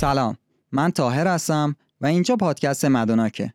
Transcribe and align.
سلام 0.00 0.36
من 0.72 0.90
تاهر 0.90 1.26
هستم 1.26 1.76
و 2.00 2.06
اینجا 2.06 2.36
پادکست 2.36 2.84
مدوناکه. 2.84 3.52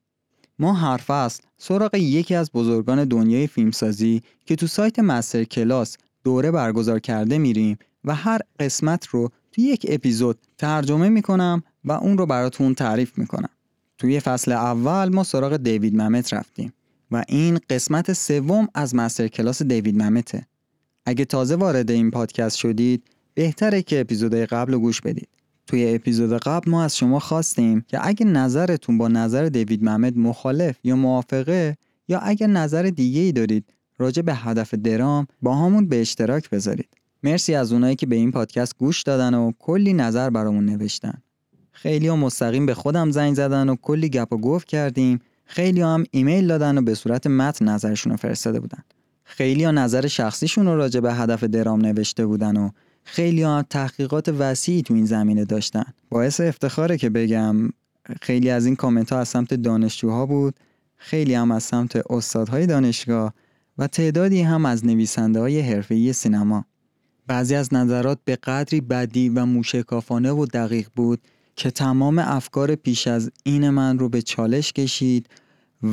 ما 0.59 0.73
هر 0.73 0.97
فصل 0.97 1.43
سراغ 1.57 1.95
یکی 1.95 2.35
از 2.35 2.51
بزرگان 2.51 3.05
دنیای 3.05 3.47
فیلمسازی 3.47 4.21
که 4.45 4.55
تو 4.55 4.67
سایت 4.67 4.99
مستر 4.99 5.43
کلاس 5.43 5.97
دوره 6.23 6.51
برگزار 6.51 6.99
کرده 6.99 7.37
میریم 7.37 7.77
و 8.03 8.15
هر 8.15 8.39
قسمت 8.59 9.07
رو 9.07 9.29
تو 9.51 9.61
یک 9.61 9.85
اپیزود 9.89 10.39
ترجمه 10.57 11.09
می‌کنم 11.09 11.63
و 11.85 11.91
اون 11.91 12.17
رو 12.17 12.25
براتون 12.25 12.75
تعریف 12.75 13.17
می‌کنم. 13.17 13.49
توی 13.97 14.19
فصل 14.19 14.51
اول 14.51 15.09
ما 15.09 15.23
سراغ 15.23 15.57
دیوید 15.57 15.95
ممت 15.95 16.33
رفتیم 16.33 16.73
و 17.11 17.23
این 17.27 17.59
قسمت 17.69 18.13
سوم 18.13 18.67
از 18.73 18.95
مستر 18.95 19.27
کلاس 19.27 19.61
دیوید 19.61 20.03
ممته. 20.03 20.45
اگه 21.05 21.25
تازه 21.25 21.55
وارد 21.55 21.91
این 21.91 22.11
پادکست 22.11 22.57
شدید 22.57 23.03
بهتره 23.33 23.81
که 23.81 24.01
اپیزودهای 24.01 24.45
قبل 24.45 24.73
رو 24.73 24.79
گوش 24.79 25.01
بدید. 25.01 25.27
توی 25.73 25.95
اپیزود 25.95 26.33
قبل 26.33 26.71
ما 26.71 26.83
از 26.83 26.97
شما 26.97 27.19
خواستیم 27.19 27.81
که 27.87 28.07
اگه 28.07 28.25
نظرتون 28.25 28.97
با 28.97 29.07
نظر 29.07 29.45
دیوید 29.45 29.83
محمد 29.83 30.17
مخالف 30.17 30.75
یا 30.83 30.95
موافقه 30.95 31.77
یا 32.07 32.19
اگه 32.19 32.47
نظر 32.47 32.83
دیگه 32.83 33.21
ای 33.21 33.31
دارید 33.31 33.65
راجع 33.97 34.21
به 34.21 34.33
هدف 34.33 34.73
درام 34.73 35.27
با 35.41 35.55
همون 35.55 35.87
به 35.87 36.01
اشتراک 36.01 36.49
بذارید. 36.49 36.89
مرسی 37.23 37.55
از 37.55 37.73
اونایی 37.73 37.95
که 37.95 38.05
به 38.05 38.15
این 38.15 38.31
پادکست 38.31 38.77
گوش 38.77 39.01
دادن 39.01 39.33
و 39.33 39.51
کلی 39.59 39.93
نظر 39.93 40.29
برامون 40.29 40.65
نوشتن. 40.65 41.21
خیلی 41.71 42.07
ها 42.07 42.15
مستقیم 42.15 42.65
به 42.65 42.73
خودم 42.73 43.11
زنگ 43.11 43.35
زدن 43.35 43.69
و 43.69 43.75
کلی 43.75 44.09
گپ 44.09 44.33
و 44.33 44.37
گفت 44.37 44.67
کردیم. 44.67 45.19
خیلی 45.45 45.81
هم 45.81 46.03
ایمیل 46.11 46.47
دادن 46.47 46.77
و 46.77 46.81
به 46.81 46.95
صورت 46.95 47.27
متن 47.27 47.69
نظرشون 47.69 48.11
رو 48.11 48.17
فرستاده 48.17 48.59
بودن. 48.59 48.83
خیلی 49.23 49.63
ها 49.63 49.71
نظر 49.71 50.07
شخصیشون 50.07 50.65
رو 50.65 50.75
راجع 50.75 50.99
به 50.99 51.13
هدف 51.13 51.43
درام 51.43 51.81
نوشته 51.81 52.25
بودن 52.25 52.57
و 52.57 52.69
خیلی 53.03 53.41
ها 53.41 53.63
تحقیقات 53.69 54.29
وسیعی 54.29 54.81
تو 54.81 54.93
این 54.93 55.05
زمینه 55.05 55.45
داشتن. 55.45 55.85
باعث 56.09 56.41
افتخاره 56.41 56.97
که 56.97 57.09
بگم 57.09 57.69
خیلی 58.21 58.49
از 58.49 58.65
این 58.65 58.75
کامنت 58.75 59.13
ها 59.13 59.19
از 59.19 59.27
سمت 59.27 59.53
دانشجوها 59.53 60.25
بود 60.25 60.55
خیلی 60.95 61.33
هم 61.33 61.51
از 61.51 61.63
سمت 61.63 62.11
استادهای 62.11 62.65
دانشگاه 62.65 63.33
و 63.77 63.87
تعدادی 63.87 64.41
هم 64.41 64.65
از 64.65 64.85
نویسنده 64.85 65.39
های 65.39 65.59
حرفه‌ای 65.59 66.13
سینما. 66.13 66.65
بعضی 67.27 67.55
از 67.55 67.73
نظرات 67.73 68.19
به 68.25 68.35
قدری 68.35 68.81
بدی 68.81 69.29
و 69.29 69.45
موشکافانه 69.45 70.31
و 70.31 70.45
دقیق 70.45 70.87
بود 70.95 71.21
که 71.55 71.71
تمام 71.71 72.19
افکار 72.19 72.75
پیش 72.75 73.07
از 73.07 73.31
این 73.43 73.69
من 73.69 73.99
رو 73.99 74.09
به 74.09 74.21
چالش 74.21 74.73
کشید 74.73 75.29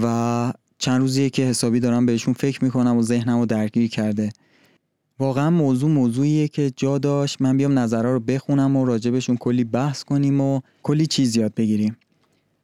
و 0.03 0.53
چند 0.79 1.01
روزیه 1.01 1.31
که 1.31 1.43
حسابی 1.43 1.81
دارم 1.81 2.07
بهشون 2.07 2.35
فکر 2.35 2.65
می‌کنم 2.65 2.97
و 2.97 3.03
ذهنم 3.03 3.39
رو 3.39 3.47
درگیر 3.47 3.91
کرده. 3.91 4.31
واقعا 5.21 5.51
موضوع 5.51 5.91
موضوعیه 5.91 6.49
که 6.49 6.71
جا 6.77 6.99
داشت. 6.99 7.43
من 7.43 7.57
بیام 7.57 7.79
نظرها 7.79 8.13
رو 8.13 8.21
بخونم 8.21 8.77
و 8.77 8.85
راجبشون 8.85 9.37
کلی 9.37 9.65
بحث 9.65 10.05
کنیم 10.05 10.41
و 10.41 10.61
کلی 10.83 11.07
چیز 11.07 11.37
یاد 11.37 11.55
بگیریم. 11.55 11.97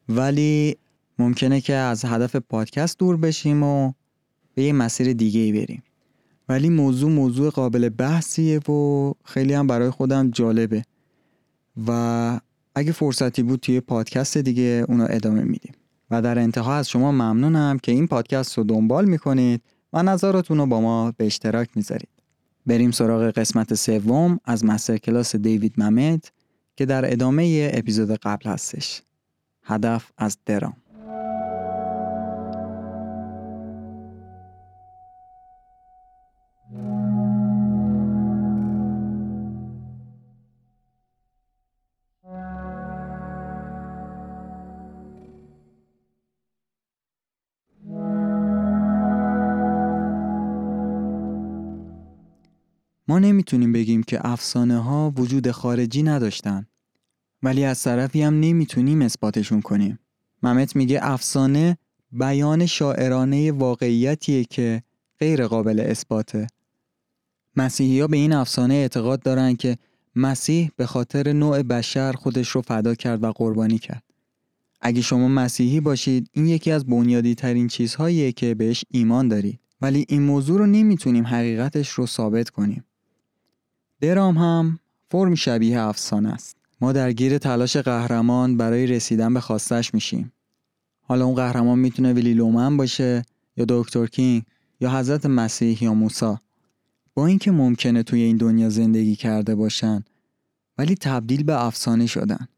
ولی 0.09 0.77
ممکنه 1.19 1.61
که 1.61 1.75
از 1.75 2.05
هدف 2.05 2.37
پادکست 2.37 2.99
دور 2.99 3.17
بشیم 3.17 3.63
و 3.63 3.93
به 4.55 4.63
یه 4.63 4.73
مسیر 4.73 5.13
دیگه 5.13 5.41
ای 5.41 5.53
بریم. 5.53 5.83
ولی 6.49 6.69
موضوع 6.69 7.11
موضوع 7.11 7.51
قابل 7.51 7.89
بحثیه 7.89 8.59
و 8.59 9.13
خیلی 9.25 9.53
هم 9.53 9.67
برای 9.67 9.91
خودم 9.91 10.31
جالبه. 10.31 10.83
و 11.87 12.41
اگه 12.75 12.93
فرصتی 12.93 13.43
بود 13.43 13.61
توی 13.61 13.81
پادکست 13.81 14.39
دیگه 14.39 14.85
اونو 14.89 15.07
ادامه 15.11 15.43
میدیم. 15.43 15.73
و 16.11 16.23
در 16.23 16.39
انتها 16.39 16.77
از 16.77 16.89
شما 16.89 17.13
ممنونم 17.13 17.79
که 17.79 17.93
این 17.93 18.07
پادکست 18.07 18.59
رو 18.59 18.65
دنبال 18.65 19.05
می‌کنید 19.05 19.63
و 19.93 20.03
نظراتون 20.03 20.59
رو 20.59 20.67
با 20.67 20.81
ما 20.81 21.13
به 21.17 21.27
اشتراک 21.27 21.69
می‌ذارید. 21.75 22.16
بریم 22.67 22.91
سراغ 22.91 23.31
قسمت 23.31 23.75
سوم 23.75 24.41
از 24.45 24.65
مستر 24.65 24.97
کلاس 24.97 25.37
دیوید 25.37 25.75
ممت 25.81 26.33
که 26.77 26.87
در 26.87 27.13
ادامه 27.13 27.71
اپیزود 27.75 28.11
قبل 28.11 28.51
هستش. 28.51 29.03
هدف 29.63 30.11
از 30.19 30.39
درام 30.47 30.77
ما 53.09 53.19
نمی‌تونیم 53.19 53.73
بگیم 53.73 54.03
که 54.03 54.27
افسانه 54.27 54.79
ها 54.79 55.13
وجود 55.17 55.51
خارجی 55.51 56.03
نداشتن. 56.03 56.67
ولی 57.43 57.65
از 57.65 57.83
طرفی 57.83 58.23
هم 58.23 58.41
نمی‌تونیم 58.41 59.03
اثباتشون 59.03 59.63
کنیم. 59.63 59.99
ممت 60.43 60.77
میگه 60.77 60.99
افسانه 61.03 61.79
بیان 62.13 62.67
شاعرانه 62.67 63.53
واقعیتیه 63.53 64.45
که 64.45 64.83
غیر 65.19 65.47
قابل 65.47 65.81
اثباته. 65.81 66.47
مسیحی 67.57 68.01
ها 68.01 68.07
به 68.07 68.17
این 68.17 68.33
افسانه 68.33 68.75
اعتقاد 68.75 69.23
دارن 69.23 69.57
که 69.57 69.77
مسیح 70.17 70.71
به 70.77 70.87
خاطر 70.87 71.33
نوع 71.33 71.63
بشر 71.63 72.13
خودش 72.13 72.49
رو 72.49 72.63
فدا 72.63 72.95
کرد 72.95 73.25
و 73.25 73.33
قربانی 73.33 73.79
کرد. 73.79 74.03
اگه 74.81 75.01
شما 75.01 75.29
مسیحی 75.29 75.81
باشید 75.81 76.29
این 76.33 76.47
یکی 76.47 76.73
از 76.73 76.87
بنیادی 76.87 77.35
ترین 77.35 77.69
چیزهاییه 77.69 78.33
که 78.33 78.55
بهش 78.55 78.85
ایمان 78.91 79.29
دارید. 79.29 79.61
ولی 79.81 80.05
این 80.09 80.23
موضوع 80.23 80.59
رو 80.59 80.67
نمی‌تونیم 80.67 81.27
حقیقتش 81.27 81.89
رو 81.89 82.07
ثابت 82.07 82.51
کنیم. 82.51 82.85
درام 84.01 84.39
هم 84.39 84.79
فرم 85.11 85.35
شبیه 85.35 85.81
افسانه 85.81 86.29
است. 86.29 86.57
ما 86.81 86.93
درگیر 86.93 87.39
تلاش 87.39 87.77
قهرمان 87.77 88.57
برای 88.57 88.87
رسیدن 88.87 89.35
به 89.35 89.41
خواستش 89.41 89.95
میشیم. 89.95 90.33
حالا 91.01 91.25
اون 91.25 91.35
قهرمان 91.35 91.79
می‌تونه 91.79 92.13
ویلی 92.13 92.35
لومن 92.35 92.77
باشه 92.77 93.23
یا 93.57 93.65
دکتر 93.69 94.07
کینگ 94.07 94.43
یا 94.81 94.99
حضرت 94.99 95.27
مسیح 95.27 95.85
یا 95.85 95.95
موسی. 95.95 96.35
با 97.15 97.27
اینکه 97.27 97.51
ممکنه 97.51 98.03
توی 98.03 98.21
این 98.21 98.37
دنیا 98.37 98.69
زندگی 98.69 99.17
کرده 99.17 99.55
باشن 99.55 100.05
ولی 100.79 100.95
تبدیل 100.95 101.43
به 101.43 101.65
افسانه 101.65 102.07
شدن. 102.07 102.49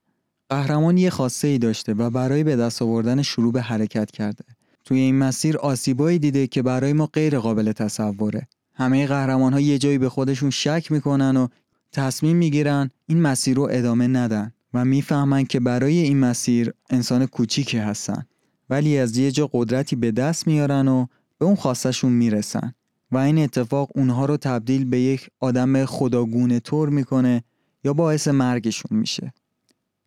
قهرمان 0.49 0.99
یه 0.99 1.11
خواسته 1.11 1.49
ای 1.49 1.59
داشته 1.59 1.95
و 1.95 2.11
برای 2.11 2.45
به 2.45 2.57
دست 2.57 2.83
آوردن 2.83 3.23
شروع 3.23 3.53
به 3.53 3.63
حرکت 3.63 4.11
کرده. 4.11 4.45
توی 4.85 4.99
این 4.99 5.19
مسیر 5.19 5.59
آسیبایی 5.59 6.19
دیده 6.19 6.47
که 6.47 6.63
برای 6.63 6.93
ما 6.93 7.07
غیر 7.07 7.39
قابل 7.39 7.73
تصوره. 7.73 8.49
همه 8.79 9.07
قهرمان 9.07 9.53
ها 9.53 9.61
یه 9.61 9.79
جایی 9.79 9.99
به 9.99 10.09
خودشون 10.09 10.51
شک 10.51 10.93
می‌کنن 10.93 11.37
و 11.37 11.49
تصمیم 11.93 12.37
می‌گیرن 12.37 12.91
این 13.07 13.23
مسیر 13.23 13.57
رو 13.57 13.69
ادامه 13.71 14.07
ندن 14.07 14.53
و 14.75 14.85
می‌فهمن 14.85 15.45
که 15.45 15.61
برای 15.61 15.99
این 15.99 16.19
مسیر 16.19 16.73
انسان 16.91 17.27
کوچیکی 17.27 17.79
هستن. 17.79 18.27
ولی 18.71 18.99
از 18.99 19.17
یه 19.17 19.31
جا 19.31 19.51
قدرتی 19.53 19.97
به 19.97 20.11
دست 20.11 20.47
میارن 20.47 20.89
و 20.89 21.07
به 21.39 21.47
اون 21.47 21.55
خواستشون 21.55 22.13
می‌رسن 22.13 22.75
و 23.13 23.19
این 23.19 23.39
اتفاق 23.39 23.91
اونها 23.95 24.25
رو 24.25 24.37
تبدیل 24.37 24.85
به 24.85 25.01
یک 25.01 25.29
آدم 25.41 25.85
خداگونه 25.85 26.61
طور 26.61 26.89
می‌کنه 26.89 27.45
یا 27.85 27.93
باعث 27.93 28.29
مرگشون 28.29 28.99
میشه. 28.99 29.33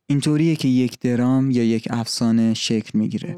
اینطوریه 0.08 0.56
که 0.56 0.68
یک 0.68 1.00
درام 1.00 1.52
یا 1.52 1.64
یک 1.64 1.88
افسانه 1.92 2.54
شکل 2.54 3.00
می‌گیره. 3.00 3.38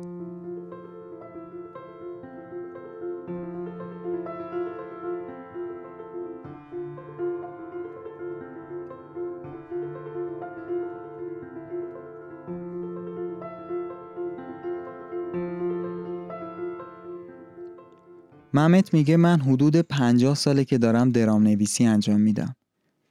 محمد 18.54 18.90
میگه 18.94 19.18
من 19.18 19.42
حدود 19.42 19.76
50 19.76 20.36
ساله 20.36 20.66
که 20.66 20.78
دارم 20.78 21.10
درام 21.10 21.44
نویسی 21.44 21.86
انجام 21.86 22.22
میدم 22.22 22.56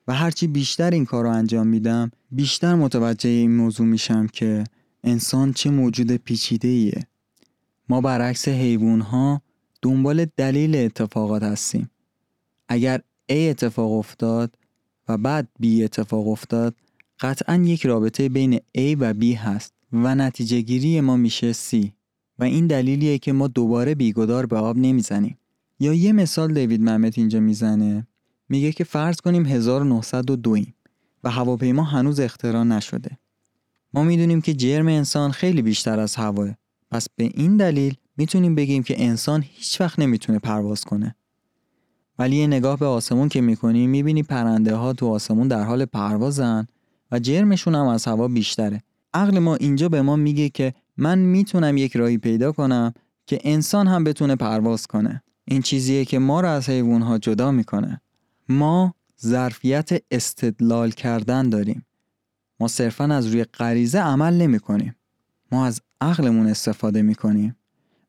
و 0.09 0.15
هرچی 0.15 0.47
بیشتر 0.47 0.91
این 0.91 1.05
کار 1.05 1.25
رو 1.25 1.31
انجام 1.31 1.67
میدم 1.67 2.11
بیشتر 2.31 2.75
متوجه 2.75 3.31
این 3.31 3.56
موضوع 3.56 3.87
میشم 3.87 4.27
که 4.27 4.65
انسان 5.05 5.53
چه 5.53 5.71
موجود 5.71 6.12
پیچیده 6.12 6.69
ایه. 6.69 7.06
ما 7.89 8.00
برعکس 8.00 8.49
حیوان 8.49 9.00
ها 9.00 9.43
دنبال 9.83 10.27
دلیل 10.37 10.77
اتفاقات 10.77 11.43
هستیم. 11.43 11.91
اگر 12.69 12.99
A 13.33 13.35
اتفاق 13.35 13.93
افتاد 13.93 14.55
و 15.09 15.19
بعد 15.19 15.49
B 15.62 15.67
اتفاق 15.67 16.29
افتاد 16.29 16.77
قطعا 17.21 17.55
یک 17.55 17.87
رابطه 17.87 18.29
بین 18.29 18.56
A 18.56 18.97
و 19.00 19.15
B 19.15 19.25
هست 19.25 19.75
و 19.93 20.15
نتیجه 20.15 20.61
گیری 20.61 21.00
ما 21.00 21.17
میشه 21.17 21.53
C. 21.53 21.77
و 22.43 22.44
این 22.44 22.67
دلیلیه 22.67 23.19
که 23.19 23.33
ما 23.33 23.49
دوباره 23.49 23.94
بیگدار 23.94 24.47
به 24.47 24.56
آب 24.56 24.77
نمی‌زنیم. 24.77 25.39
یا 25.81 25.94
یه 25.94 26.12
مثال 26.12 26.55
دیوید 26.55 26.83
محمد 26.83 27.15
اینجا 27.17 27.41
می‌زنه. 27.41 28.06
میگه 28.49 28.73
که 28.73 28.85
فرض 28.85 29.17
کنیم 29.17 29.47
1902 29.47 30.56
و 31.25 31.31
هواپیما 31.31 31.83
هنوز 31.83 32.21
اختراع 32.21 32.62
نشده. 32.65 33.19
ما 33.94 34.03
می‌دونیم 34.05 34.41
که 34.41 34.55
جرم 34.55 34.89
انسان 34.89 35.31
خیلی 35.31 35.62
بیشتر 35.62 36.00
از 36.00 36.17
هواه. 36.17 36.50
پس 36.91 37.06
به 37.17 37.25
این 37.35 37.56
دلیل 37.56 37.94
می‌تونیم 38.17 38.55
بگیم 38.55 38.83
که 38.83 39.05
انسان 39.05 39.44
هیچ 39.49 39.81
وقت 39.81 39.99
نمی‌تونه 39.99 40.39
پرواز 40.39 40.85
کنه. 40.85 41.15
ولی 42.19 42.37
یه 42.37 42.47
نگاه 42.47 42.79
به 42.79 42.87
آسمون 42.87 43.29
که 43.29 43.41
می‌کنیم 43.41 43.91
می‌بینی 43.91 44.23
پرنده 44.23 44.75
ها 44.75 44.93
تو 44.93 45.06
آسمون 45.09 45.49
در 45.49 45.65
حال 45.65 45.85
پروازن 45.85 46.67
و 47.12 47.19
جرمشون 47.19 47.75
هم 47.75 47.87
از 47.87 48.05
هوا 48.05 48.29
بیشتره. 48.29 48.83
عقل 49.15 49.39
ما 49.39 49.56
اینجا 49.56 49.89
به 49.89 50.03
ما 50.03 50.17
میگه 50.17 50.49
که 50.49 50.75
من 50.97 51.19
می‌تونم 51.19 51.77
یک 51.77 51.97
راهی 51.97 52.19
پیدا 52.19 52.53
کنم 52.53 52.93
که 53.27 53.39
انسان 53.44 53.89
هم 53.89 54.05
بتونه 54.05 54.37
پرواز 54.37 54.87
کنه 54.87 55.23
این 55.44 55.62
چیزیه 55.62 56.05
که 56.05 56.19
ما 56.19 56.41
رو 56.41 56.49
از 56.49 56.69
حیوانها 56.69 57.19
جدا 57.19 57.50
می‌کنه 57.50 58.00
ما 58.49 58.94
ظرفیت 59.23 59.91
استدلال 60.11 60.91
کردن 60.91 61.49
داریم 61.49 61.87
ما 62.61 62.69
صرفا 62.69 63.05
از 63.05 63.27
روی 63.27 63.44
غریزه 63.44 63.99
عمل 63.99 64.35
نمی 64.35 64.59
کنیم. 64.59 64.97
ما 65.53 65.67
از 65.67 65.81
عقلمون 66.00 66.47
استفاده 66.47 67.03
می 67.03 67.15
کنیم. 67.15 67.56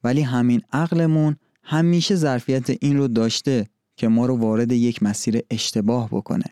ولی 0.04 0.22
همین 0.22 0.62
عقلمون 0.72 1.36
همیشه 1.64 2.16
ظرفیت 2.16 2.70
این 2.70 2.98
رو 2.98 3.08
داشته 3.08 3.68
که 3.96 4.08
ما 4.08 4.26
رو 4.26 4.38
وارد 4.38 4.72
یک 4.72 5.04
مسیر 5.04 5.42
اشتباه 5.50 6.10
بکنه. 6.12 6.46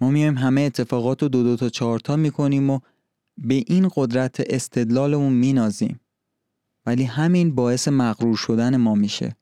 ما 0.00 0.10
میایم 0.10 0.38
همه 0.38 0.60
اتفاقات 0.60 1.22
رو 1.22 1.28
دو 1.28 1.42
دو 1.42 1.56
تا 1.56 1.68
چهار 1.68 2.00
تا 2.00 2.16
می‌کنیم 2.16 2.70
و 2.70 2.80
به 3.38 3.54
این 3.66 3.90
قدرت 3.96 4.42
استدلالمون 4.46 5.32
مینازیم. 5.32 6.00
ولی 6.86 7.04
همین 7.04 7.54
باعث 7.54 7.88
مغرور 7.88 8.36
شدن 8.36 8.76
ما 8.76 8.94
میشه. 8.94 9.36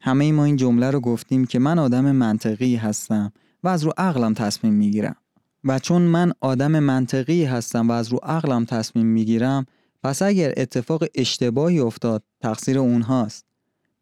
همه 0.00 0.32
ما 0.32 0.44
این 0.44 0.56
جمله 0.56 0.90
رو 0.90 1.00
گفتیم 1.00 1.44
که 1.44 1.58
من 1.58 1.78
آدم 1.78 2.12
منطقی 2.12 2.76
هستم 2.76 3.32
و 3.62 3.68
از 3.68 3.82
رو 3.82 3.92
عقلم 3.96 4.34
تصمیم 4.34 4.74
می‌گیرم. 4.74 5.16
و 5.64 5.78
چون 5.78 6.02
من 6.02 6.32
آدم 6.40 6.78
منطقی 6.78 7.44
هستم 7.44 7.88
و 7.88 7.92
از 7.92 8.08
رو 8.08 8.18
عقلم 8.22 8.64
تصمیم 8.64 9.06
می‌گیرم 9.06 9.66
پس 10.02 10.22
اگر 10.22 10.52
اتفاق 10.56 11.04
اشتباهی 11.14 11.78
افتاد 11.78 12.22
تقصیر 12.40 12.78
اونهاست 12.78 13.44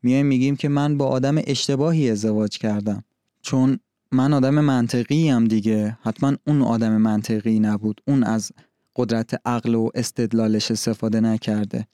میایم 0.03 0.27
میگیم 0.27 0.57
که 0.57 0.69
من 0.69 0.99
با 0.99 1.07
آدم 1.07 1.35
اشتباهی 1.47 2.11
ازدواج 2.11 2.59
کردم 2.59 3.05
چون 3.43 3.79
من 4.13 4.33
آدم 4.33 4.55
منطقی 4.61 5.29
هم 5.29 5.45
دیگه 5.45 5.99
حتما 6.03 6.33
اون 6.47 6.63
آدم 6.63 6.97
منطقی 6.97 7.61
نبود 7.61 8.01
اون 8.07 8.23
از 8.23 8.53
قدرت 8.97 9.41
عقل 9.45 9.75
و 9.75 9.91
استدلالش 9.95 10.71
استفاده 10.71 11.21
نکرده 11.21 11.87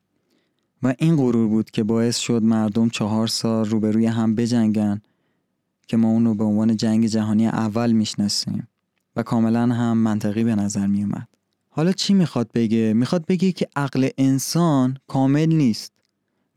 و 0.83 0.95
این 0.99 1.17
غرور 1.17 1.49
بود 1.49 1.71
که 1.71 1.83
باعث 1.83 2.17
شد 2.19 2.43
مردم 2.43 2.89
چهار 2.89 3.27
سال 3.27 3.65
روبروی 3.65 4.07
هم 4.07 4.35
بجنگن 4.35 5.01
که 5.89 5.97
ما 5.97 6.09
اون 6.09 6.37
به 6.37 6.45
عنوان 6.45 6.77
جنگ 6.77 7.07
جهانی 7.07 7.47
اول 7.47 7.93
می‌شناسیم 7.93 8.69
و 9.17 9.23
کاملا 9.23 9.63
هم 9.63 9.99
منطقی 9.99 10.45
به 10.45 10.55
نظر 10.55 10.87
می 10.87 11.03
اومد. 11.03 11.29
حالا 11.71 11.93
چی 11.93 12.15
می‌خواد 12.15 12.51
بگه؟ 12.55 12.93
می‌خواد 12.93 13.27
بگه 13.27 13.53
که 13.53 13.69
عقل 13.77 14.09
انسان 14.19 14.99
کامل 15.07 15.47
نیست 15.47 15.93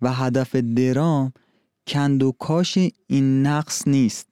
و 0.01 0.13
هدف 0.13 0.55
درام 0.55 1.33
کند 1.87 2.23
و 2.23 2.31
کاش 2.31 2.77
این 3.07 3.47
نقص 3.47 3.87
نیست. 3.87 4.27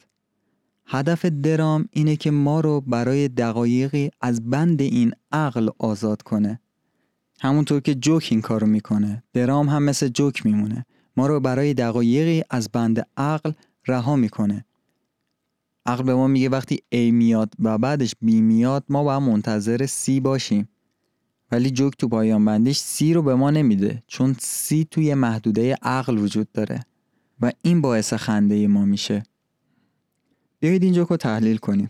هدف 0.93 1.25
درام 1.25 1.85
اینه 1.91 2.15
که 2.15 2.31
ما 2.31 2.59
رو 2.59 2.81
برای 2.81 3.27
دقایقی 3.27 4.09
از 4.21 4.49
بند 4.49 4.81
این 4.81 5.11
عقل 5.31 5.69
آزاد 5.79 6.21
کنه. 6.21 6.59
همونطور 7.41 7.81
که 7.81 7.95
جوک 7.95 8.27
این 8.31 8.41
کارو 8.41 8.67
می‌کنه. 8.67 9.23
درام 9.33 9.69
هم 9.69 9.83
مثل 9.83 10.07
جوک 10.07 10.45
میمونه. 10.45 10.85
ما 11.17 11.27
رو 11.27 11.39
برای 11.39 11.73
دقایقی 11.73 12.43
از 12.49 12.69
بند 12.69 13.07
عقل 13.17 13.51
رها 13.87 14.15
می‌کنه 14.15 14.65
عقل 15.85 16.03
به 16.03 16.15
ما 16.15 16.27
میگه 16.27 16.49
وقتی 16.49 16.77
A 16.95 17.11
میاد 17.11 17.53
و 17.59 17.77
بعدش 17.77 18.11
B 18.11 18.33
میاد 18.33 18.83
ما 18.89 19.03
باید 19.03 19.21
منتظر 19.21 19.85
C 19.85 20.21
باشیم 20.21 20.69
ولی 21.51 21.71
جوک 21.71 21.97
تو 21.97 22.07
پایان 22.07 22.45
بندش 22.45 22.81
C 22.81 23.01
رو 23.01 23.21
به 23.21 23.35
ما 23.35 23.51
نمیده 23.51 24.03
چون 24.07 24.33
C 24.33 24.85
توی 24.91 25.13
محدوده 25.13 25.75
عقل 25.81 26.17
وجود 26.17 26.51
داره 26.51 26.85
و 27.41 27.51
این 27.61 27.81
باعث 27.81 28.13
خنده 28.13 28.67
ما 28.67 28.85
میشه 28.85 29.23
بیایید 30.63 30.83
این 30.83 30.93
جوک 30.93 31.07
رو 31.07 31.17
تحلیل 31.17 31.57
کنیم. 31.57 31.89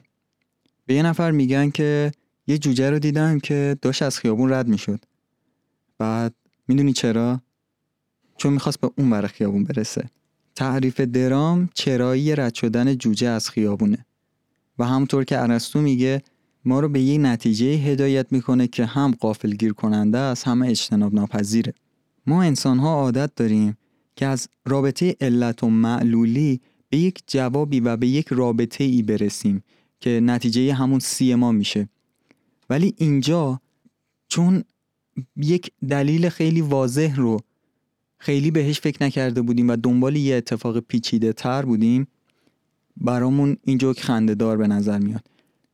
به 0.86 0.94
یه 0.94 1.04
نفر 1.04 1.32
میگن 1.32 1.70
که 1.70 2.12
یه 2.48 2.58
جوجه 2.58 2.90
رو 2.90 3.00
دیدم 3.00 3.40
که 3.40 3.78
داشت 3.82 4.02
از 4.02 4.20
خیابون 4.20 4.54
رد 4.54 4.68
می‌شد. 4.68 5.06
بعد 5.98 6.34
می‌دونی 6.68 6.94
چرا؟ 6.94 7.42
چون 8.38 8.54
می‌خواست 8.54 8.80
به 8.80 8.92
اون 8.98 9.10
بر 9.10 9.28
خیابون 9.28 9.64
برسه. 9.64 10.10
تعریف 10.56 11.00
درام 11.00 11.70
چرایی 11.74 12.36
رد 12.36 12.54
شدن 12.54 12.96
جوجه 12.96 13.28
از 13.28 13.50
خیابونه. 13.50 14.06
و 14.80 14.86
همونطور 14.86 15.24
که 15.24 15.42
ارسطو 15.42 15.82
میگه 15.82 16.22
ما 16.66 16.80
رو 16.80 16.90
به 16.90 17.02
یک 17.02 17.22
نتیجه 17.22 17.66
هدایت 17.66 18.32
می‌کنه 18.32 18.68
که 18.68 18.86
هم 18.86 19.12
قافل 19.20 19.54
گیر 19.54 19.74
کننده 19.74 20.18
است 20.18 20.48
هم 20.48 20.62
اجتناب 20.62 21.14
ناپذیره. 21.14 21.74
ما 22.28 22.44
انسان 22.44 22.80
ها 22.80 22.94
عادت 22.94 23.36
داریم 23.36 23.78
که 24.16 24.26
از 24.26 24.48
رابطه 24.66 25.16
علت 25.22 25.64
و 25.64 25.70
معلولی 25.70 26.62
به 26.94 27.00
یک 27.00 27.24
جوابی 27.28 27.80
و 27.80 27.98
به 27.98 28.08
یک 28.08 28.28
رابطه 28.28 28.84
ای 28.84 29.02
برسیم 29.02 29.64
که 30.00 30.20
نتیجه 30.24 30.74
همون 30.74 31.00
سی 31.00 31.36
ما 31.36 31.52
میشه. 31.52 31.90
ولی 32.70 32.94
اینجا 32.98 33.62
چون 34.28 34.64
یک 35.38 35.72
دلیل 35.90 36.30
خیلی 36.30 36.62
واضح 36.62 37.16
رو 37.16 37.40
خیلی 38.18 38.52
بهش 38.52 38.80
فکر 38.80 39.04
نکرده 39.04 39.42
بودیم 39.42 39.70
و 39.70 39.76
دنبال 39.76 40.16
یه 40.16 40.36
اتفاق 40.36 40.80
پیچیده 40.80 41.34
تر 41.34 41.62
بودیم 41.62 42.08
برامون 42.98 43.58
این 43.64 43.78
جوک 43.78 44.00
خنده 44.00 44.36
دار 44.36 44.58
به 44.58 44.68
نظر 44.68 45.00
میاد. 45.00 45.26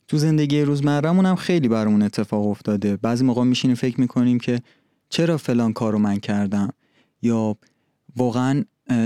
تو 0.08 0.18
زندگی 0.18 0.60
روزمرهمون 0.60 1.26
هم 1.26 1.36
خیلی 1.36 1.68
برامون 1.68 2.02
اتفاق 2.02 2.46
افتاده. 2.46 2.96
بعضی 2.96 3.24
موقع 3.24 3.44
میشینیم 3.44 3.76
فکر 3.76 4.00
می‌کنیم 4.00 4.40
که 4.40 4.62
چرا 5.08 5.36
فلان 5.36 5.72
کارو 5.72 5.98
من 5.98 6.16
کردم؟ 6.16 6.72
یا 7.22 7.56
واقعا 8.16 8.64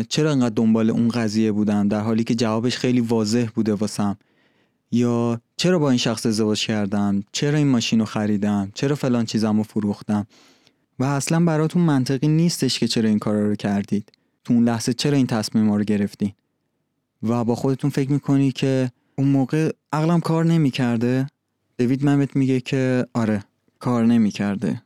چرا 0.09 0.31
انقدر 0.33 0.55
دنبال 0.55 0.91
اون 0.91 1.09
قضیه 1.09 1.53
بودم 1.53 1.89
در 1.89 2.01
حالی 2.01 2.25
که 2.25 2.35
جوابش 2.35 2.77
خیلی 2.77 3.01
واضح 3.01 3.47
بوده 3.55 3.75
واسم. 3.75 4.17
یا 4.93 5.41
چرا 5.57 5.79
با 5.79 5.91
این 5.91 5.99
شخص 5.99 6.27
ازدواج 6.27 6.67
کردم 6.67 7.23
چرا 7.33 7.59
این 7.59 7.67
ماشین 7.67 7.99
رو 7.99 8.05
خریدم 8.05 8.71
چرا 8.75 8.97
فلان 8.97 9.25
چیزم 9.25 9.57
رو 9.57 9.63
فروختم 9.63 10.27
و 10.99 11.05
اصلا 11.05 11.45
براتون 11.45 11.83
منطقی 11.83 12.29
نیستش 12.29 12.79
که 12.79 12.89
چرا 12.89 13.09
این 13.09 13.19
کارا 13.19 13.49
رو 13.49 13.55
کردید. 13.55 14.13
تو 14.45 14.55
اون 14.55 14.65
لحظه 14.65 14.93
چرا 14.93 15.17
این 15.17 15.27
تصمیم 15.27 15.73
رو 15.73 15.85
گرفتین؟ 15.85 16.33
و 17.23 17.45
با 17.45 17.55
خودتون 17.55 17.91
فکر 17.91 18.13
می‌کنی 18.13 18.53
که 18.53 18.91
اون 19.19 19.29
موقع 19.29 19.71
عقلم 19.93 20.21
کار 20.21 20.45
نمی‌کرده؟ 20.45 21.27
دوید 21.79 22.05
ممت 22.05 22.37
میگه 22.37 22.61
که 22.61 23.07
آره 23.15 23.45
کار 23.79 24.05
نمی‌کرده. 24.05 24.83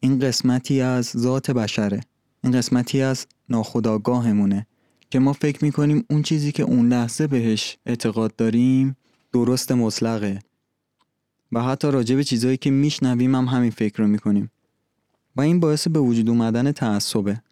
این 0.00 0.18
قسمتی 0.18 0.80
از 0.80 1.04
ذات 1.04 1.50
بشره. 1.50 2.00
این 2.44 2.52
قسمتی 2.52 3.02
از 3.02 3.26
ناخداگاهمونه 3.48 4.66
که 5.10 5.18
ما 5.18 5.32
فکر 5.32 5.64
می‌کنیم 5.64 6.04
اون 6.10 6.22
چیزی 6.22 6.52
که 6.52 6.62
اون 6.62 6.88
لحظه 6.88 7.26
بهش 7.26 7.76
اعتقاد 7.86 8.36
داریم 8.36 8.96
درست 9.32 9.72
مطلقه. 9.72 10.38
و 11.52 11.62
حتی 11.62 11.90
راجع 11.90 12.16
به 12.16 12.24
چیزهایی 12.24 12.56
که 12.56 12.70
میشنویم 12.70 13.34
هم 13.34 13.44
همین 13.44 13.70
فکر 13.70 14.02
رو 14.02 14.08
می‌کنیم. 14.08 14.50
و 15.36 15.40
این 15.40 15.60
باعث 15.60 15.88
به 15.88 16.00
وجود 16.00 16.28
اومدن 16.28 16.72
تعصبه. 16.72 17.42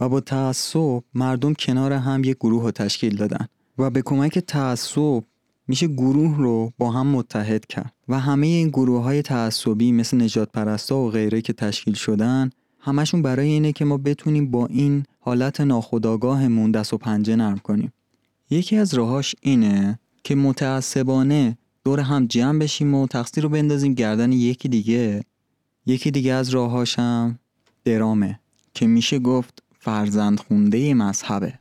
و 0.00 0.08
با 0.08 0.20
تعصب 0.20 1.02
مردم 1.14 1.54
کنار 1.54 1.92
هم 1.92 2.24
یک 2.24 2.36
گروه 2.36 2.62
رو 2.62 2.70
تشکیل 2.70 3.16
دادن. 3.16 3.46
و 3.78 3.90
به 3.90 4.02
کمک 4.02 4.38
تعصب 4.38 5.22
میشه 5.68 5.86
گروه 5.86 6.36
رو 6.36 6.72
با 6.78 6.90
هم 6.90 7.06
متحد 7.06 7.66
کرد. 7.66 7.92
و 8.08 8.20
همه 8.20 8.46
این 8.46 8.68
گروه 8.68 9.02
های 9.02 9.22
تعصبی 9.22 9.92
مثل 9.92 10.22
نجات 10.22 10.52
پرستا 10.52 10.96
و 10.98 11.10
غیره 11.10 11.40
که 11.40 11.52
تشکیل 11.52 11.94
شدن 11.94 12.50
همشون 12.86 13.22
برای 13.22 13.48
اینه 13.48 13.72
که 13.72 13.84
ما 13.84 13.96
بتونیم 13.96 14.50
با 14.50 14.66
این 14.66 15.04
حالت 15.20 15.60
ناخودآگاهمون 15.60 16.70
دست 16.70 16.92
و 16.92 16.98
پنجه 16.98 17.36
نرم 17.36 17.58
کنیم. 17.58 17.92
یکی 18.50 18.76
از 18.76 18.94
راهاش 18.94 19.34
اینه 19.40 19.98
که 20.24 20.34
متعصبانه 20.34 21.58
دور 21.84 22.00
هم 22.00 22.26
جمع 22.26 22.58
بشیم 22.58 22.94
و 22.94 23.06
تقصیر 23.06 23.42
رو 23.42 23.48
بندازیم 23.48 23.94
گردن 23.94 24.32
یکی 24.32 24.68
دیگه. 24.68 25.24
یکی 25.86 26.10
دیگه 26.10 26.32
از 26.32 26.50
راهاشم 26.50 27.38
درامه 27.84 28.40
که 28.74 28.86
میشه 28.86 29.18
گفت 29.18 29.62
فرزند 29.78 30.40
خونده 30.40 30.94
مذهبه. 30.94 31.58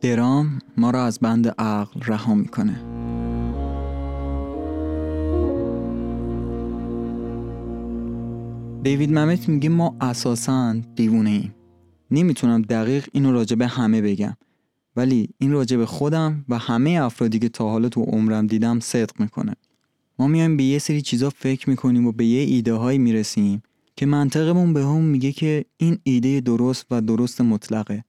درام 0.00 0.58
ما 0.76 0.90
را 0.90 1.04
از 1.04 1.18
بند 1.18 1.48
عقل 1.48 2.00
رها 2.06 2.34
می‌کنه. 2.34 2.84
دیوید 8.82 9.12
ممت 9.12 9.48
میگه 9.48 9.68
ما 9.68 9.96
اساسا 10.00 10.76
دیوونه 10.94 11.30
ایم. 11.30 11.54
نمی‌تونم 12.10 12.62
دقیق 12.62 13.06
اینو 13.12 13.32
راجع 13.32 13.56
به 13.56 13.66
همه 13.66 14.02
بگم. 14.02 14.36
ولی 14.96 15.28
این 15.38 15.52
راجع 15.52 15.76
به 15.76 15.86
خودم 15.86 16.44
و 16.48 16.58
همه 16.58 16.90
افرادی 16.90 17.38
که 17.38 17.48
تا 17.48 17.70
حالا 17.70 17.88
تو 17.88 18.02
عمرم 18.02 18.46
دیدم 18.46 18.80
صدق 18.80 19.20
می‌کنه. 19.20 19.54
ما 20.18 20.26
میایم 20.26 20.56
به 20.56 20.62
یه 20.62 20.78
سری 20.78 21.02
چیزا 21.02 21.30
فکر 21.30 21.70
می‌کنیم 21.70 22.06
و 22.06 22.12
به 22.12 22.24
یه 22.26 22.40
ایده 22.40 22.74
هایی 22.74 22.98
می‌رسیم 22.98 23.62
که 23.96 24.06
منطقمون 24.06 24.72
به 24.72 24.84
هم 24.84 25.04
میگه 25.04 25.32
که 25.32 25.64
این 25.76 25.98
ایده 26.02 26.40
درست 26.40 26.86
و 26.90 27.00
درست 27.00 27.40
مطلقه. 27.40 28.04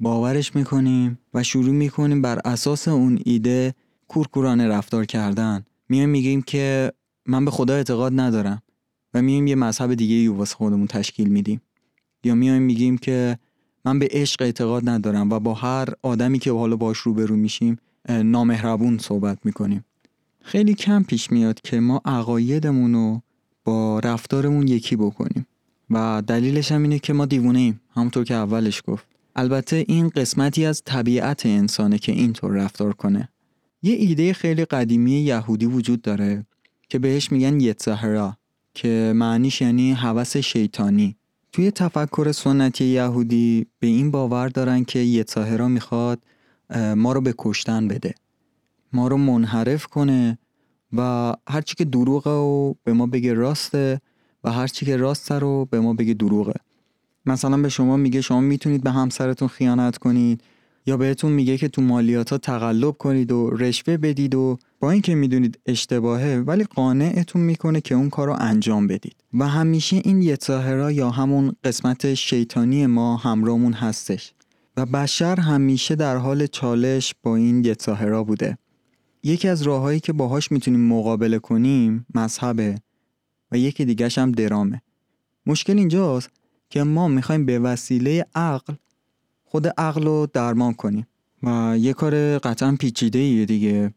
باورش 0.00 0.56
می‌کنیم 0.56 1.18
و 1.34 1.42
شروع 1.42 1.74
می‌کنیم 1.74 2.22
بر 2.22 2.40
اساس 2.44 2.88
اون 2.88 3.18
ایده 3.24 3.74
کورکورانه 4.08 4.68
رفتار 4.68 5.04
کردن. 5.04 5.64
میایم 5.88 6.08
میگیم 6.08 6.42
که 6.42 6.92
من 7.26 7.44
به 7.44 7.50
خدا 7.50 7.74
اعتقاد 7.74 8.20
ندارم 8.20 8.62
و 9.14 9.22
میایم 9.22 9.46
یه 9.46 9.54
مذهب 9.54 9.94
دیگه 9.94 10.14
ای 10.14 10.28
واسه 10.28 10.54
خودمون 10.54 10.86
تشکیل 10.86 11.28
میدیم. 11.28 11.60
یا 12.24 12.34
میایم 12.34 12.62
میگیم 12.62 12.98
که 12.98 13.38
من 13.84 13.98
به 13.98 14.08
عشق 14.10 14.42
اعتقاد 14.42 14.88
ندارم 14.88 15.30
و 15.30 15.38
با 15.38 15.54
هر 15.54 15.88
آدمی 16.02 16.38
که 16.38 16.52
حالا 16.52 16.76
باش 16.76 16.98
روبرو 16.98 17.36
میشیم 17.36 17.78
نامهربون 18.08 18.98
صحبت 18.98 19.38
می‌کنیم. 19.44 19.84
خیلی 20.42 20.74
کم 20.74 21.02
پیش 21.02 21.30
میاد 21.30 21.60
که 21.60 21.80
ما 21.80 22.00
عقایدمون 22.04 22.94
رو 22.94 23.22
با 23.64 23.98
رفتارمون 23.98 24.68
یکی 24.68 24.96
بکنیم. 24.96 25.46
و 25.90 26.22
دلیلش 26.26 26.72
هم 26.72 26.82
اینه 26.82 26.98
که 26.98 27.12
ما 27.12 27.26
دیوونه 27.26 27.58
ایم 27.58 27.80
همونطور 27.94 28.24
که 28.24 28.34
اولش 28.34 28.82
گفت. 28.86 29.15
البته 29.38 29.84
این 29.88 30.08
قسمتی 30.08 30.66
از 30.66 30.82
طبیعت 30.84 31.46
انسانه 31.46 31.98
که 31.98 32.12
اینطور 32.12 32.52
رفتار 32.52 32.92
کنه. 32.92 33.28
یه 33.82 33.94
ایده 33.94 34.32
خیلی 34.32 34.64
قدیمی 34.64 35.12
یهودی 35.12 35.66
وجود 35.66 36.02
داره 36.02 36.46
که 36.88 36.98
بهش 36.98 37.32
میگن 37.32 37.60
یتزهرا 37.60 38.36
که 38.74 39.12
معنیش 39.16 39.60
یعنی 39.60 39.92
هوس 39.92 40.36
شیطانی. 40.36 41.16
توی 41.52 41.70
تفکر 41.70 42.32
سنتی 42.32 42.84
یهودی 42.84 43.66
به 43.78 43.86
این 43.86 44.10
باور 44.10 44.48
دارن 44.48 44.84
که 44.84 44.98
یتزهرا 44.98 45.68
می‌خواد 45.68 46.22
ما 46.96 47.12
رو 47.12 47.20
به 47.20 47.34
کشتن 47.38 47.88
بده. 47.88 48.14
ما 48.92 49.08
رو 49.08 49.16
منحرف 49.16 49.86
کنه 49.86 50.38
و 50.92 51.32
هرچی 51.48 51.74
که 51.74 51.84
دروغه 51.84 52.30
و 52.30 52.74
به 52.84 52.92
ما 52.92 53.06
بگه 53.06 53.34
راسته 53.34 54.00
و 54.44 54.52
هرچی 54.52 54.86
که 54.86 54.96
راسته 54.96 55.34
رو 55.34 55.68
به 55.70 55.80
ما 55.80 55.94
بگه 55.94 56.14
دروغه. 56.14 56.54
مثلا 57.26 57.56
به 57.56 57.68
شما 57.68 57.96
میگه 57.96 58.20
شما 58.20 58.40
می‌تونید 58.40 58.82
به 58.82 58.90
همسرتون 58.90 59.48
خیانت 59.48 59.98
کنید 59.98 60.40
یا 60.86 60.96
بهتون 60.96 61.32
میگه 61.32 61.56
که 61.58 61.68
تو 61.68 61.82
مالیات 61.82 62.30
ها 62.30 62.38
تقلب 62.38 62.90
کنید 62.90 63.32
و 63.32 63.50
رشوه 63.50 63.96
بدید 63.96 64.34
و 64.34 64.58
با 64.80 64.90
اینکه 64.90 65.14
می‌دونید 65.14 65.58
اشتباهه 65.66 66.44
ولی 66.46 66.64
قانعتون 66.64 67.42
می‌کنه 67.42 67.80
که 67.80 67.94
اون 67.94 68.10
کار 68.10 68.26
رو 68.26 68.36
انجام 68.38 68.86
بدید. 68.86 69.16
و 69.34 69.48
همیشه 69.48 70.00
این 70.04 70.22
یتظاهرا 70.22 70.92
یا 70.92 71.10
همون 71.10 71.52
قسمت 71.64 72.14
شیطانی 72.14 72.86
ما 72.86 73.16
همراهمون 73.16 73.72
هستش. 73.72 74.32
و 74.76 74.86
بشر 74.86 75.40
همیشه 75.40 75.94
در 75.94 76.16
حال 76.16 76.46
چالش 76.46 77.14
با 77.22 77.36
این 77.36 77.64
یتظاهرا 77.64 78.24
بوده. 78.24 78.58
یکی 79.22 79.48
از 79.48 79.62
راههایی 79.62 80.00
که 80.00 80.12
باهاش 80.12 80.52
می‌تونیم 80.52 80.80
مقابله 80.80 81.38
کنیم 81.38 82.06
مذهبه 82.14 82.74
و 83.52 83.58
یکی 83.58 83.84
دیگهش 83.84 84.18
هم 84.18 84.32
درامه. 84.32 84.82
مشکل 85.46 85.78
اینجاست 85.78 86.30
که 86.70 86.82
ما 86.82 87.08
می‌خوایم 87.08 87.46
به 87.46 87.58
وسیله 87.58 88.26
عقل 88.34 88.74
خود 89.44 89.66
عقل 89.66 90.04
رو 90.04 90.26
درمان 90.32 90.74
کنیم 90.74 91.06
و 91.42 91.76
یه 91.78 91.92
کار 91.92 92.38
قطعا 92.38 92.76
پیچیده 92.80 93.18
ایه 93.18 93.44
دیگه. 93.44 93.94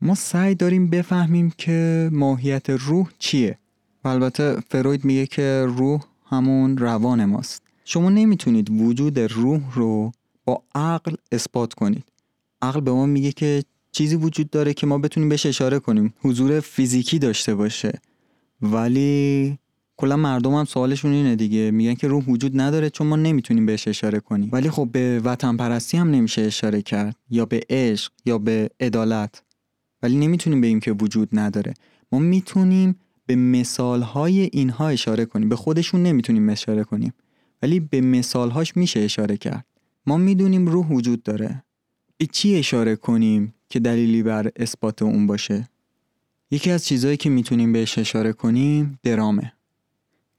ما 0.00 0.14
سعی 0.14 0.54
داریم 0.54 0.90
بفهمیم 0.90 1.52
که 1.58 2.08
ماهیت 2.12 2.70
روح 2.70 3.10
چیه. 3.18 3.58
و 4.04 4.08
البته 4.08 4.56
فروید 4.68 5.04
میگه 5.04 5.26
که 5.26 5.64
روح 5.68 6.00
همون 6.26 6.78
روان 6.78 7.24
ماست. 7.24 7.62
شما 7.84 8.10
نمی‌تونید 8.10 8.70
وجود 8.70 9.18
روح 9.18 9.74
رو 9.74 10.12
با 10.44 10.62
عقل 10.74 11.14
اثبات 11.32 11.74
کنید. 11.74 12.04
عقل 12.62 12.80
به 12.80 12.90
ما 12.92 13.06
میگه 13.06 13.32
که 13.32 13.64
چیزی 13.92 14.16
وجود 14.16 14.50
داره 14.50 14.74
که 14.74 14.86
ما 14.86 14.98
بتونیم 14.98 15.28
بهش 15.28 15.46
اشاره 15.46 15.78
کنیم. 15.78 16.14
حضور 16.20 16.60
فیزیکی 16.60 17.18
داشته 17.18 17.54
باشه. 17.54 18.00
ولی 18.62 19.58
کلا 19.96 20.16
مردم 20.16 20.54
هم 20.54 20.64
سوالشون 20.64 21.12
اینه 21.12 21.36
دیگه. 21.36 21.70
میگن 21.70 21.94
که 21.94 22.08
روح 22.08 22.24
وجود 22.24 22.60
نداره 22.60 22.90
چون 22.90 23.06
ما 23.06 23.16
نمی‌تونیم 23.16 23.66
بهش 23.66 23.88
اشاره 23.88 24.20
کنیم. 24.20 24.48
ولی 24.52 24.70
خب 24.70 24.88
به 24.92 25.20
وطن 25.24 25.56
پرستی 25.56 25.96
هم 25.96 26.10
نمیشه 26.10 26.42
اشاره 26.42 26.82
کرد. 26.82 27.16
یا 27.30 27.46
به 27.46 27.60
عشق 27.70 28.12
یا 28.26 28.38
به 28.38 28.70
عدالت. 28.80 29.42
ولی 30.02 30.16
نمی‌تونیم 30.16 30.60
بگیم 30.60 30.80
که 30.80 30.92
وجود 30.92 31.28
نداره. 31.32 31.74
ما 32.12 32.18
می‌تونیم 32.18 32.96
به 33.26 33.36
مثالهای 33.36 34.50
اینها 34.52 34.88
اشاره 34.88 35.24
کنیم. 35.24 35.48
به 35.48 35.56
خودشون 35.56 36.02
نمی‌تونیم 36.02 36.48
اشاره 36.48 36.84
کنیم. 36.84 37.12
ولی 37.62 37.80
به 37.80 38.00
مثالهاش 38.00 38.76
میشه 38.76 39.00
اشاره 39.00 39.36
کرد. 39.36 39.66
ما 40.06 40.16
می‌دونیم 40.16 40.66
روح 40.66 40.86
وجود 40.86 41.22
داره. 41.22 41.64
به 42.16 42.26
چی 42.26 42.56
اشاره 42.56 42.96
کنیم 42.96 43.54
که 43.68 43.80
دلیلی 43.80 44.22
بر 44.22 44.50
اثبات 44.56 45.02
اون 45.02 45.26
باشه؟ 45.26 45.68
یکی 46.50 46.70
از 46.70 46.84
چیزهایی 46.84 47.16
که 47.16 47.30
می‌تونیم 47.30 47.72
بهش 47.72 47.98
اشاره 47.98 48.32
کنیم 48.32 48.98
درامه. 49.02 49.52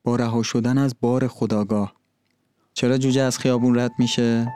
با 0.05 0.15
رها 0.15 0.43
شدن 0.43 0.77
از 0.77 0.95
بار 1.01 1.27
خداگاه 1.27 1.95
چرا 2.73 2.97
جوجه 2.97 3.21
از 3.21 3.39
خیابون 3.39 3.79
رد 3.79 3.91
میشه 3.99 4.53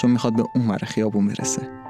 چون 0.00 0.10
می‌خواد 0.10 0.36
به 0.36 0.44
اون 0.54 0.68
ور 0.68 0.78
خیابون 0.78 1.26
برسه 1.28 1.84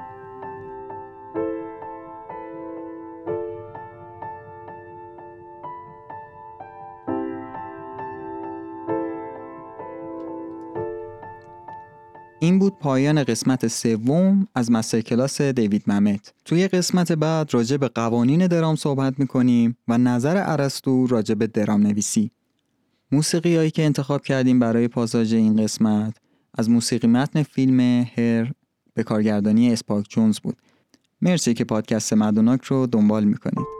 این 12.39 12.59
بود 12.59 12.79
پایان 12.79 13.23
قسمت 13.23 13.67
سوم 13.67 14.47
از 14.55 14.71
مستر 14.71 15.01
کلاس 15.01 15.41
دیوید 15.41 15.83
ممت. 15.87 16.33
توی 16.45 16.67
قسمت 16.67 17.11
بعد 17.11 17.53
راجع 17.53 17.77
به 17.77 17.87
قوانین 17.87 18.47
درام 18.47 18.75
صحبت 18.75 19.19
می‌کنیم 19.19 19.77
و 19.87 19.97
نظر 19.97 20.43
ارسطو 20.45 21.07
راجع 21.07 21.35
به 21.35 21.47
درام 21.47 21.81
نویسی. 21.81 22.31
موسیقی 23.11 23.55
هایی 23.55 23.71
که 23.71 23.85
انتخاب 23.85 24.23
کردیم 24.23 24.59
برای 24.59 24.87
پاساژ 24.87 25.33
این 25.33 25.63
قسمت 25.63 26.17
از 26.57 26.69
موسیقی 26.69 27.07
متن 27.07 27.43
فیلم 27.43 27.79
هر 28.17 28.51
به 28.93 29.03
کارگردانی 29.03 29.73
اسپاک 29.73 30.05
جونز 30.09 30.39
بود. 30.39 30.57
مرسی 31.21 31.53
که 31.53 31.63
پادکست 31.63 32.13
مدوناک 32.13 32.63
رو 32.63 32.87
دنبال 32.87 33.23
می‌کنید. 33.23 33.74